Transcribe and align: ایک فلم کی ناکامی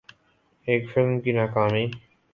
ایک 0.67 0.89
فلم 0.91 1.19
کی 1.21 1.31
ناکامی 1.31 1.85